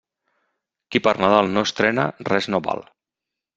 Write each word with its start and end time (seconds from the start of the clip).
Qui 0.95 1.01
per 1.09 1.13
Nadal 1.25 1.53
no 1.59 1.65
estrena, 1.71 2.07
res 2.33 2.51
no 2.55 2.65
val. 2.71 2.85